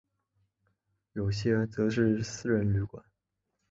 [1.13, 3.05] 有些则是私人旅馆。